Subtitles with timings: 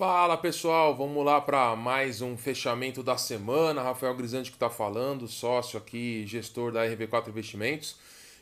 [0.00, 3.82] Fala pessoal, vamos lá para mais um fechamento da semana.
[3.82, 7.98] Rafael Grisante que está falando, sócio aqui, gestor da RV4 Investimentos.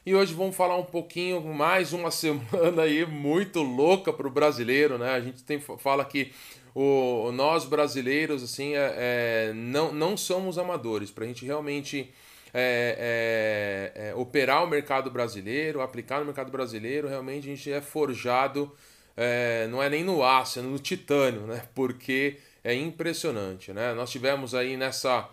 [0.06, 4.98] E hoje vamos falar um pouquinho, mais uma semana aí muito louca para o brasileiro,
[4.98, 5.11] né?
[5.11, 6.32] A gente tem, fala que
[6.76, 11.11] o, nós brasileiros, assim, é, é, não, não somos amadores.
[11.11, 12.09] Para a gente realmente
[12.54, 17.80] é, é, é, operar o mercado brasileiro, aplicar no mercado brasileiro, realmente a gente é
[17.80, 18.72] forjado
[19.21, 21.64] é, não é nem no aço, é no titânio, né?
[21.75, 23.93] Porque é impressionante, né?
[23.93, 25.29] Nós tivemos aí nessa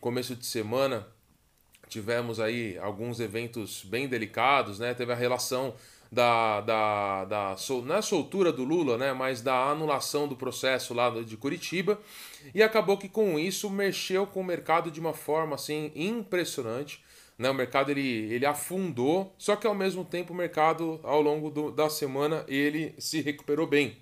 [0.00, 1.06] começo de semana
[1.90, 4.94] tivemos aí alguns eventos bem delicados, né?
[4.94, 5.74] Teve a relação
[6.10, 9.12] da, da, da não é soltura do Lula, né?
[9.12, 12.00] Mas da anulação do processo lá de Curitiba
[12.54, 17.04] e acabou que com isso mexeu com o mercado de uma forma assim impressionante.
[17.40, 17.48] Né?
[17.48, 21.72] O mercado ele, ele afundou, só que ao mesmo tempo o mercado ao longo do,
[21.72, 23.96] da semana ele se recuperou bem.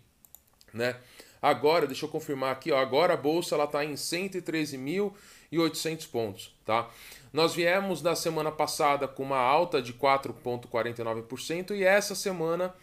[0.74, 0.96] Né?
[1.40, 6.52] Agora, deixa eu confirmar aqui, ó, agora a bolsa está em 113.800 pontos.
[6.66, 6.90] Tá?
[7.32, 12.74] Nós viemos na semana passada com uma alta de 4,49% e essa semana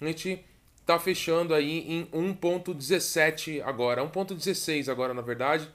[0.00, 0.44] a gente
[0.80, 5.70] está fechando aí em 1,17 agora, 1,16 agora na verdade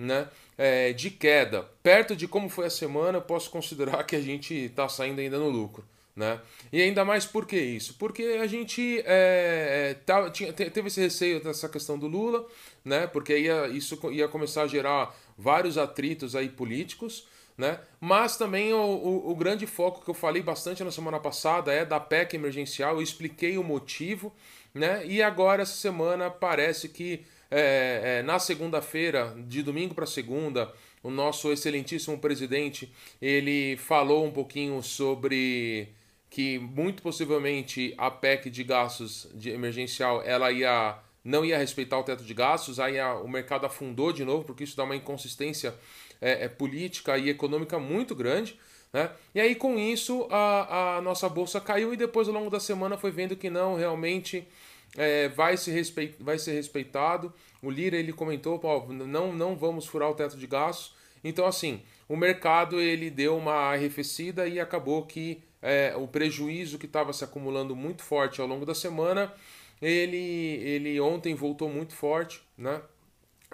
[0.00, 4.20] né, é, de queda, perto de como foi a semana, eu posso considerar que a
[4.20, 5.84] gente está saindo ainda no lucro.
[6.16, 6.40] Né?
[6.72, 7.94] E ainda mais por que isso?
[7.94, 12.46] Porque a gente é, é tá, tinha, teve esse receio dessa questão do Lula,
[12.84, 13.06] né?
[13.06, 17.26] porque ia, isso ia começar a gerar vários atritos aí políticos,
[17.56, 17.78] né?
[18.00, 21.84] Mas também o, o, o, grande foco que eu falei bastante na semana passada é
[21.84, 24.32] da PEC emergencial, eu expliquei o motivo,
[24.74, 25.06] né?
[25.06, 31.10] E agora essa semana parece que é, é, na segunda-feira, de domingo para segunda, o
[31.10, 35.88] nosso excelentíssimo presidente ele falou um pouquinho sobre
[36.28, 42.02] que muito possivelmente a PEC de gastos de emergencial ela ia não ia respeitar o
[42.02, 45.74] teto de gastos, aí a, o mercado afundou de novo, porque isso dá uma inconsistência
[46.20, 48.58] é, é, política e econômica muito grande.
[48.90, 49.10] Né?
[49.34, 52.96] E aí, com isso, a, a nossa bolsa caiu e depois, ao longo da semana,
[52.96, 54.48] foi vendo que não, realmente
[54.96, 57.32] é, vai, ser respeit, vai ser respeitado.
[57.62, 60.94] O Lira ele comentou, Paulo, não, não vamos furar o teto de gastos.
[61.22, 66.86] Então, assim, o mercado ele deu uma arrefecida e acabou que é, o prejuízo que
[66.86, 69.32] estava se acumulando muito forte ao longo da semana,
[69.80, 72.80] ele, ele ontem voltou muito forte, né?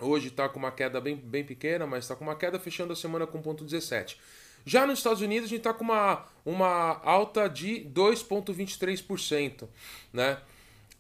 [0.01, 2.97] Hoje está com uma queda bem, bem pequena, mas está com uma queda fechando a
[2.97, 4.17] semana com 0,17.
[4.65, 9.69] Já nos Estados Unidos, a gente está com uma, uma alta de 2,23%,
[10.13, 10.39] né?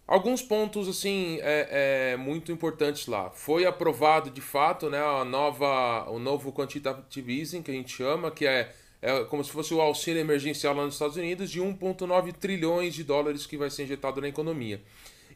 [0.07, 3.29] Alguns pontos assim é, é, muito importantes lá.
[3.31, 8.31] Foi aprovado de fato, né, a nova, o novo quantitative easing que a gente chama,
[8.31, 8.73] que é,
[9.03, 13.03] é como se fosse o auxílio emergencial lá nos Estados Unidos de 1,9 trilhões de
[13.03, 14.81] dólares que vai ser injetado na economia.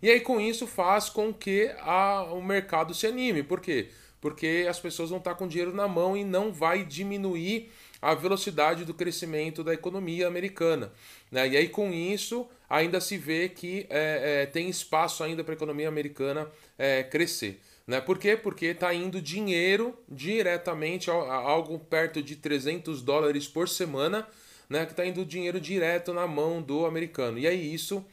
[0.00, 3.42] E aí com isso faz com que a, o mercado se anime.
[3.42, 3.88] Por quê?
[4.20, 8.84] Porque as pessoas vão estar com dinheiro na mão e não vai diminuir a velocidade
[8.84, 10.92] do crescimento da economia americana.
[11.30, 11.48] Né?
[11.48, 15.56] E aí, com isso, ainda se vê que é, é, tem espaço ainda para a
[15.56, 17.60] economia americana é, crescer.
[17.86, 18.00] Né?
[18.00, 18.36] Por quê?
[18.36, 24.26] Porque está indo dinheiro diretamente, a, a algo perto de 300 dólares por semana,
[24.68, 24.86] né?
[24.86, 27.38] que está indo dinheiro direto na mão do americano.
[27.38, 28.04] E aí isso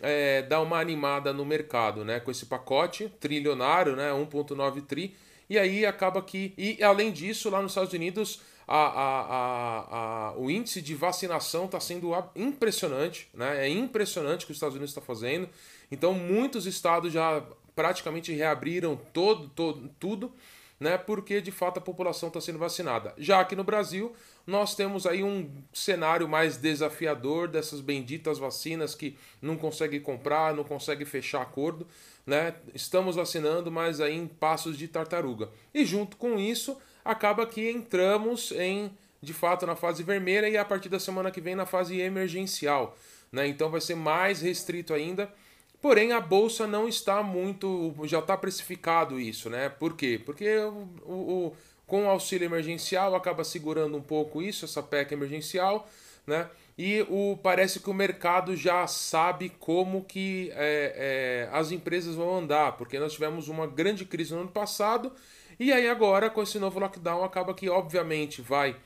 [0.00, 2.20] é, dá uma animada no mercado, né?
[2.20, 4.10] com esse pacote trilionário, né?
[4.10, 5.14] 1,9 tri,
[5.48, 6.54] e aí acaba que.
[6.56, 11.78] E além disso, lá nos Estados Unidos a, a, a, o índice de vacinação está
[11.78, 13.66] sendo impressionante, né?
[13.66, 15.48] É impressionante o que os Estados Unidos está fazendo.
[15.90, 17.42] Então, muitos estados já
[17.74, 20.32] praticamente reabriram todo, todo, tudo,
[20.78, 20.96] né?
[20.96, 23.14] Porque de fato a população está sendo vacinada.
[23.18, 24.14] Já aqui no Brasil,
[24.46, 30.64] nós temos aí um cenário mais desafiador dessas benditas vacinas que não consegue comprar, não
[30.64, 31.86] consegue fechar acordo,
[32.26, 32.54] né?
[32.74, 35.50] Estamos vacinando, mas aí em passos de tartaruga.
[35.72, 40.64] E junto com isso, acaba que entramos em de fato na fase vermelha e a
[40.64, 42.96] partir da semana que vem na fase emergencial.
[43.32, 43.48] Né?
[43.48, 45.32] Então vai ser mais restrito ainda.
[45.80, 47.94] Porém, a bolsa não está muito.
[48.04, 49.68] Já está precificado isso, né?
[49.68, 50.18] Por quê?
[50.24, 51.56] Porque o, o,
[51.86, 55.86] com o auxílio emergencial acaba segurando um pouco isso, essa PEC emergencial,
[56.26, 56.48] né?
[56.78, 62.34] E o, parece que o mercado já sabe como que é, é, as empresas vão
[62.34, 65.12] andar, porque nós tivemos uma grande crise no ano passado
[65.58, 68.76] e aí agora, com esse novo lockdown, acaba que obviamente vai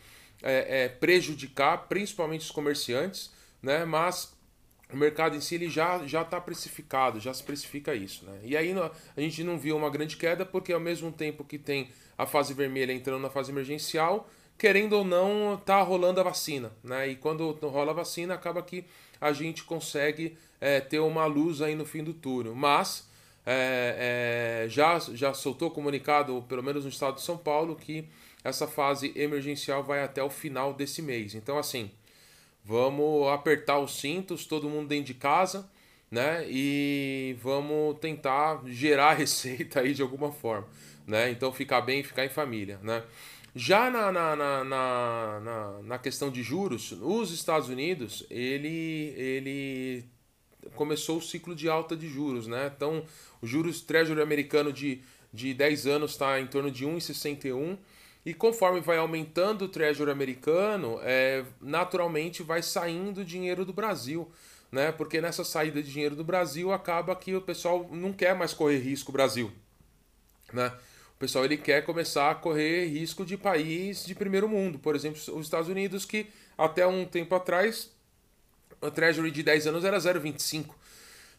[0.43, 3.32] é, é, prejudicar principalmente os comerciantes,
[3.62, 3.85] né?
[3.85, 4.37] Mas
[4.93, 8.41] o mercado em si ele já já está precificado, já se precifica isso, né?
[8.43, 8.73] E aí
[9.17, 12.55] a gente não viu uma grande queda porque ao mesmo tempo que tem a fase
[12.55, 17.09] vermelha entrando na fase emergencial, querendo ou não, tá rolando a vacina, né?
[17.09, 18.85] E quando rola a vacina, acaba que
[19.21, 22.55] a gente consegue é, ter uma luz aí no fim do túnel.
[22.55, 23.07] Mas
[23.50, 28.06] é, é, já, já soltou comunicado, pelo menos no estado de São Paulo, que
[28.45, 31.35] essa fase emergencial vai até o final desse mês.
[31.35, 31.91] Então, assim,
[32.62, 35.67] vamos apertar os cintos, todo mundo dentro de casa,
[36.11, 36.45] né?
[36.47, 40.69] E vamos tentar gerar receita aí de alguma forma,
[41.06, 41.31] né?
[41.31, 43.03] Então, ficar bem, ficar em família, né?
[43.55, 50.05] Já na, na, na, na, na questão de juros, os Estados Unidos, ele, ele
[50.75, 52.70] começou o ciclo de alta de juros, né?
[52.75, 53.05] Então,
[53.41, 55.00] o juros Treasury americano de,
[55.32, 57.79] de 10 anos está em torno de 1,61
[58.25, 64.31] e conforme vai aumentando o Treasury americano, é, naturalmente vai saindo dinheiro do Brasil,
[64.70, 64.93] né?
[64.93, 68.79] Porque nessa saída de dinheiro do Brasil acaba que o pessoal não quer mais correr
[68.79, 69.50] risco Brasil,
[70.53, 70.73] né?
[71.17, 75.21] O pessoal ele quer começar a correr risco de país de primeiro mundo, por exemplo,
[75.35, 76.26] os Estados Unidos que
[76.56, 77.91] até um tempo atrás
[78.80, 80.75] o Treasury de 10 anos era 0,25.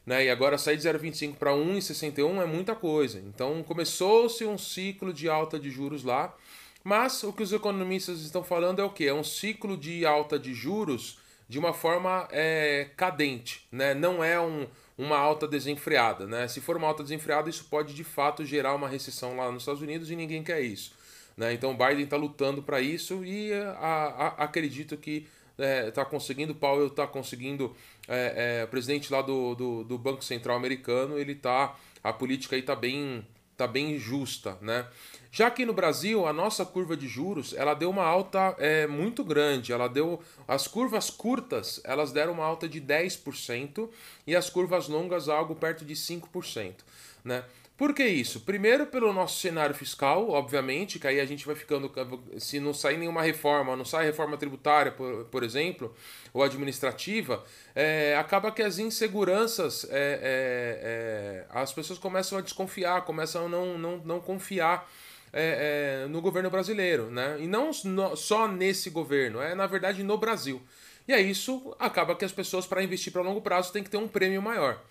[0.05, 0.25] Né?
[0.25, 3.19] E agora sair de 0,25 para 1,61 é muita coisa.
[3.19, 6.35] Então começou-se um ciclo de alta de juros lá.
[6.83, 9.05] Mas o que os economistas estão falando é o que?
[9.05, 13.95] É um ciclo de alta de juros de uma forma é, cadente, né?
[13.95, 16.27] não é um, uma alta desenfreada.
[16.27, 16.47] Né?
[16.47, 19.81] Se for uma alta desenfreada, isso pode de fato gerar uma recessão lá nos Estados
[19.81, 20.93] Unidos e ninguém quer isso.
[21.35, 21.53] Né?
[21.53, 25.25] Então Biden está lutando para isso e a, a, acredito que
[25.59, 27.75] está é, tá conseguindo, Powell está conseguindo,
[28.07, 32.55] é, é, o presidente lá do, do, do, Banco Central americano, ele tá, a política
[32.55, 33.27] aí está bem,
[33.57, 34.87] tá bem justa, né?
[35.31, 39.23] Já aqui no Brasil, a nossa curva de juros, ela deu uma alta é, muito
[39.23, 43.89] grande, ela deu, as curvas curtas, elas deram uma alta de 10%
[44.25, 46.77] e as curvas longas algo perto de 5%,
[47.23, 47.43] né?
[47.79, 48.41] Por que isso?
[48.41, 51.89] Primeiro, pelo nosso cenário fiscal, obviamente, que aí a gente vai ficando.
[52.37, 55.95] Se não sair nenhuma reforma, não sai reforma tributária, por, por exemplo,
[56.33, 57.41] ou administrativa,
[57.73, 59.85] é, acaba que as inseguranças.
[59.89, 64.85] É, é, é as pessoas começam a desconfiar, começam a não, não, não confiar.
[65.31, 67.37] É, é, no governo brasileiro, né?
[67.39, 70.59] E não no, só nesse governo, é na verdade no Brasil.
[71.07, 73.97] E é isso acaba que as pessoas, para investir para longo prazo, têm que ter
[73.97, 74.81] um prêmio maior.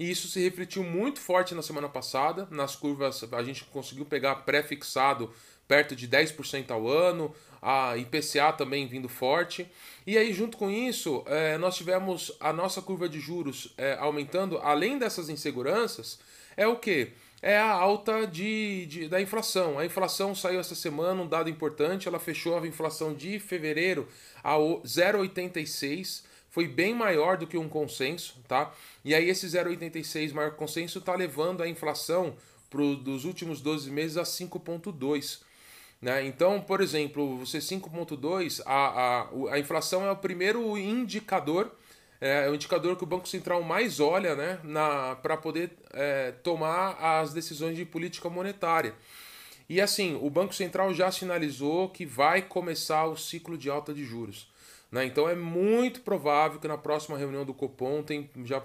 [0.00, 2.48] E isso se refletiu muito forte na semana passada.
[2.50, 5.30] Nas curvas, a gente conseguiu pegar pré-fixado
[5.68, 9.70] perto de 10% ao ano, a IPCA também vindo forte.
[10.06, 14.56] E aí, junto com isso, é, nós tivemos a nossa curva de juros é, aumentando,
[14.62, 16.18] além dessas inseguranças,
[16.56, 17.12] é o que?
[17.42, 19.78] É a alta de, de, da inflação.
[19.78, 24.08] A inflação saiu essa semana, um dado importante, ela fechou a inflação de fevereiro
[24.42, 28.72] a 0,86 foi bem maior do que um consenso, tá?
[29.04, 32.34] E aí esse 0,86 maior consenso está levando a inflação
[32.68, 35.40] pro, dos últimos 12 meses a 5,2.
[36.02, 36.26] Né?
[36.26, 41.70] Então, por exemplo, você 5,2, a, a, a inflação é o primeiro indicador,
[42.20, 44.58] é, é, o indicador que o Banco Central mais olha né,
[45.22, 48.94] para poder é, tomar as decisões de política monetária.
[49.68, 54.04] E assim, o Banco Central já sinalizou que vai começar o ciclo de alta de
[54.04, 54.48] juros.
[54.90, 55.04] Né?
[55.04, 58.62] Então é muito provável que na próxima reunião do Copom tem já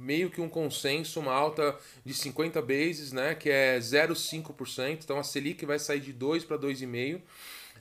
[0.00, 3.34] meio que um consenso, uma alta de 50 bases, né?
[3.34, 5.00] que é 0,5%.
[5.04, 7.20] Então a Selic vai sair de 2 para 2,5%.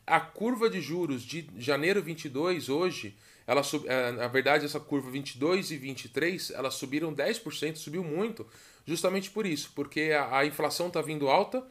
[0.07, 3.15] A curva de juros de janeiro 22 hoje,
[3.47, 8.45] ela sub, é, na verdade essa curva 22 e 23, elas subiram 10%, subiu muito,
[8.85, 11.65] justamente por isso, porque a, a inflação está vindo alta,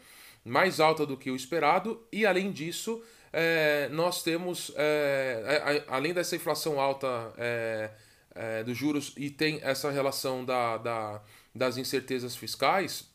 [0.44, 3.00] mais alta do que o esperado, e além disso,
[3.36, 7.90] é, nós temos, é, além dessa inflação alta é,
[8.32, 11.20] é, dos juros e tem essa relação da, da,
[11.52, 13.10] das incertezas fiscais,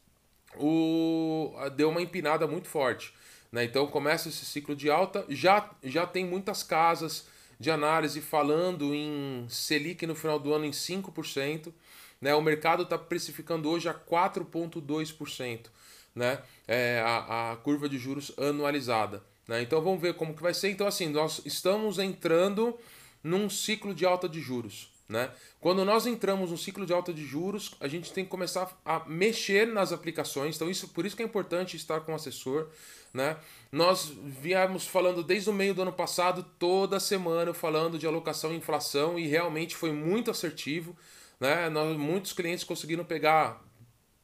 [0.58, 3.14] o, deu uma empinada muito forte.
[3.50, 3.64] Né?
[3.64, 7.26] Então começa esse ciclo de alta, já, já tem muitas casas
[7.58, 11.72] de análise falando em Selic no final do ano em 5%.
[12.20, 12.36] Né?
[12.36, 15.68] O mercado está precificando hoje a 4,2%.
[16.14, 16.42] Né?
[16.68, 19.29] É, a, a curva de juros anualizada.
[19.50, 19.64] Né?
[19.64, 20.70] Então vamos ver como que vai ser.
[20.70, 22.78] Então assim, nós estamos entrando
[23.24, 24.92] num ciclo de alta de juros.
[25.10, 25.32] Né?
[25.60, 29.00] Quando nós entramos no ciclo de alta de juros, a gente tem que começar a
[29.08, 30.56] mexer nas aplicações.
[30.56, 32.68] Então, isso, por isso que é importante estar com o assessor.
[33.12, 33.36] Né?
[33.72, 38.58] Nós viemos falando desde o meio do ano passado, toda semana, falando de alocação e
[38.58, 40.96] inflação, e realmente foi muito assertivo.
[41.40, 41.72] Né?
[41.72, 43.66] Nós, muitos clientes conseguiram pegar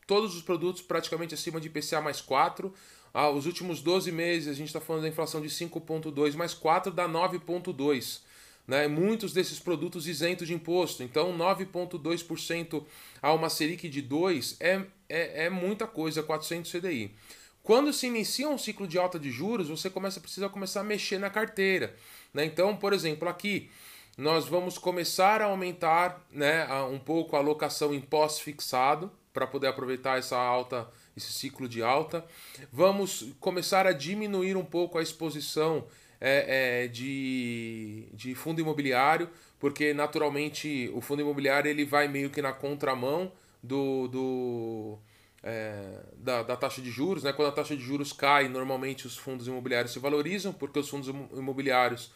[0.05, 2.71] todos os produtos praticamente acima de IPCA mais 4.
[3.17, 6.91] Ah, os últimos 12 meses a gente está falando da inflação de 5,2 mais 4
[6.91, 8.19] dá 9,2.
[8.67, 8.89] Né?
[8.89, 11.01] Muitos desses produtos isentos de imposto.
[11.01, 12.83] Então, 9,2%
[13.21, 17.15] a uma Selic de 2 é, é, é muita coisa, 400 CDI.
[17.63, 21.17] Quando se inicia um ciclo de alta de juros, você começa precisa começar a mexer
[21.17, 21.95] na carteira.
[22.33, 22.43] Né?
[22.43, 23.69] Então, por exemplo, aqui
[24.17, 30.17] nós vamos começar a aumentar né, um pouco a alocação em pós-fixado para poder aproveitar
[30.17, 32.25] essa alta, esse ciclo de alta.
[32.71, 35.85] Vamos começar a diminuir um pouco a exposição
[36.21, 42.41] é, é, de, de fundo imobiliário, porque naturalmente o fundo imobiliário ele vai meio que
[42.41, 43.29] na contramão
[43.61, 44.97] do, do
[45.43, 47.23] é, da, da, taxa de juros.
[47.23, 47.33] Né?
[47.33, 51.09] Quando a taxa de juros cai, normalmente os fundos imobiliários se valorizam, porque os fundos
[51.37, 52.09] imobiliários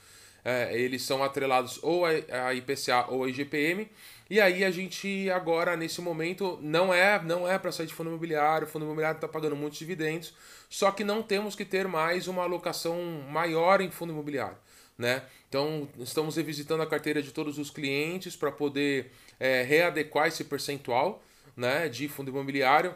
[0.43, 3.89] é, eles são atrelados ou a, IPCA ou a IGPM.
[4.29, 8.10] E aí a gente agora, nesse momento, não é não é para sair de fundo
[8.10, 10.34] imobiliário, o fundo imobiliário está pagando muitos dividendos,
[10.69, 14.58] só que não temos que ter mais uma alocação maior em fundo imobiliário.
[14.98, 15.24] Né?
[15.48, 21.24] Então, estamos revisitando a carteira de todos os clientes para poder é, readequar esse percentual
[21.55, 22.93] né, de fundo imobiliário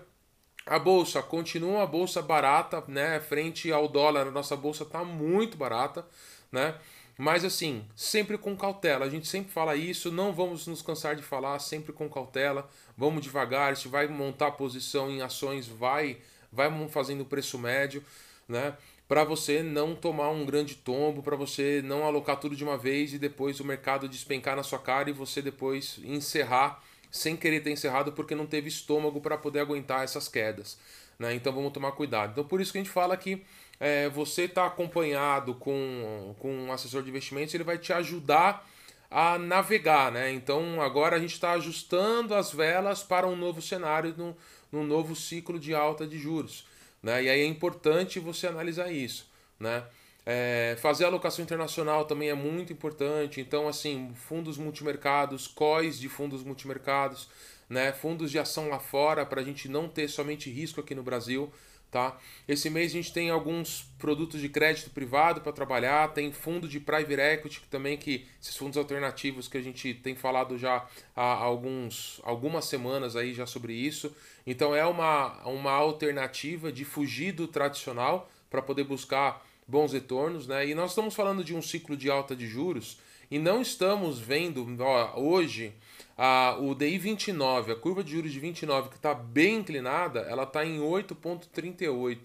[0.66, 3.20] a bolsa continua uma bolsa barata, né?
[3.20, 6.06] Frente ao dólar, a nossa bolsa está muito barata,
[6.52, 6.76] né?
[7.18, 9.06] Mas assim, sempre com cautela.
[9.06, 12.70] A gente sempre fala isso, não vamos nos cansar de falar, sempre com cautela.
[12.98, 16.18] Vamos devagar, se vai montar posição em ações, vai
[16.52, 18.04] vai fazendo preço médio,
[18.48, 18.78] né?
[19.08, 23.14] Para você não tomar um grande tombo, para você não alocar tudo de uma vez
[23.14, 27.72] e depois o mercado despencar na sua cara e você depois encerrar sem querer ter
[27.72, 30.80] encerrado porque não teve estômago para poder aguentar essas quedas.
[31.20, 31.36] Né?
[31.36, 32.32] Então vamos tomar cuidado.
[32.32, 33.44] Então por isso que a gente fala que
[33.84, 38.66] é, você está acompanhado com, com um assessor de investimentos, ele vai te ajudar
[39.12, 40.10] a navegar.
[40.10, 40.32] Né?
[40.32, 44.34] Então agora a gente está ajustando as velas para um novo cenário, num,
[44.72, 46.66] num novo ciclo de alta de juros.
[47.04, 47.24] Né?
[47.24, 49.30] E aí é importante você analisar isso.
[49.60, 49.84] Né?
[50.26, 53.42] É, fazer alocação internacional também é muito importante.
[53.42, 57.28] Então, assim, fundos multimercados, COIs de fundos multimercados,
[57.70, 61.04] né, fundos de ação lá fora, para a gente não ter somente risco aqui no
[61.04, 61.52] Brasil.
[61.94, 62.18] Tá?
[62.48, 66.80] Esse mês a gente tem alguns produtos de crédito privado para trabalhar, tem fundo de
[66.80, 72.20] private equity também, que esses fundos alternativos que a gente tem falado já há alguns,
[72.24, 74.12] algumas semanas aí já sobre isso.
[74.44, 80.68] Então é uma, uma alternativa de fugir do tradicional para poder buscar bons retornos, né?
[80.68, 82.98] E nós estamos falando de um ciclo de alta de juros
[83.30, 85.76] e não estamos vendo ó, hoje
[86.18, 90.44] a, o DI 29, a curva de juros de 29 que está bem inclinada, ela
[90.44, 92.20] está em 8,38.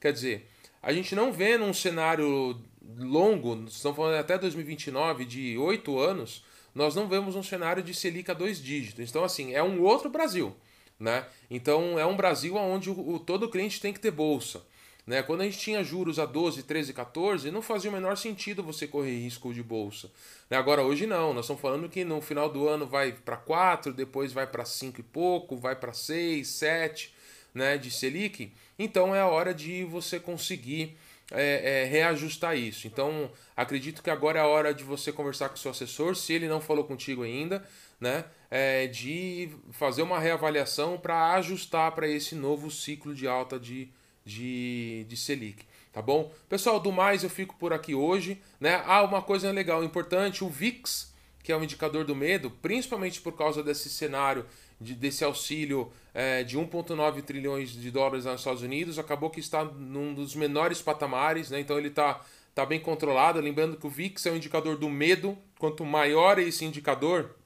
[0.00, 0.48] Quer dizer,
[0.82, 2.60] a gente não vê num cenário
[2.98, 6.44] longo, estamos falando até 2029, de 8 anos,
[6.74, 9.08] nós não vemos um cenário de Selic a dois dígitos.
[9.08, 10.56] Então, assim, é um outro Brasil.
[10.98, 11.26] Né?
[11.50, 14.62] Então, é um Brasil onde o, o todo cliente tem que ter bolsa.
[15.06, 15.22] Né?
[15.22, 18.86] Quando a gente tinha juros a 12, 13, 14, não fazia o menor sentido você
[18.86, 20.10] correr risco de bolsa.
[20.48, 20.56] Né?
[20.56, 21.34] Agora, hoje não.
[21.34, 25.00] Nós estamos falando que no final do ano vai para 4, depois vai para 5
[25.00, 27.12] e pouco, vai para 6, 7
[27.54, 28.52] né, de Selic.
[28.78, 30.96] Então é a hora de você conseguir
[31.30, 32.86] é, é, reajustar isso.
[32.86, 36.32] Então, acredito que agora é a hora de você conversar com o seu assessor, se
[36.32, 37.66] ele não falou contigo ainda,
[38.00, 43.88] né, é, de fazer uma reavaliação para ajustar para esse novo ciclo de alta de
[44.24, 45.64] de, de Selic.
[45.92, 46.32] Tá bom?
[46.48, 48.40] Pessoal, do mais eu fico por aqui hoje.
[48.58, 48.82] Né?
[48.86, 51.12] Ah, uma coisa legal, importante: o VIX,
[51.42, 54.46] que é o indicador do medo, principalmente por causa desse cenário
[54.80, 59.64] de, desse auxílio é, de 1,9 trilhões de dólares nos Estados Unidos, acabou que está
[59.64, 61.60] num dos menores patamares, né?
[61.60, 62.20] então ele está
[62.54, 63.40] tá bem controlado.
[63.40, 67.36] Lembrando que o VIX é o indicador do medo, quanto maior é esse indicador,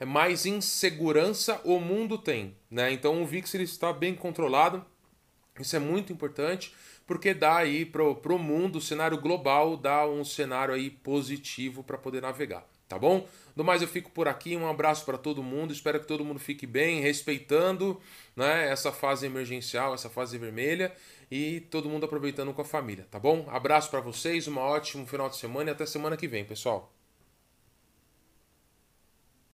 [0.00, 2.56] é mais insegurança o mundo tem.
[2.70, 2.92] Né?
[2.92, 4.84] Então o VIX ele está bem controlado.
[5.60, 6.74] Isso é muito importante
[7.06, 11.98] porque dá aí para o mundo, o cenário global, dá um cenário aí positivo para
[11.98, 13.26] poder navegar, tá bom?
[13.56, 16.38] Do mais eu fico por aqui, um abraço para todo mundo, espero que todo mundo
[16.38, 18.00] fique bem, respeitando
[18.36, 20.94] né, essa fase emergencial, essa fase vermelha
[21.28, 23.44] e todo mundo aproveitando com a família, tá bom?
[23.50, 26.99] Abraço para vocês, um ótimo final de semana e até semana que vem, pessoal.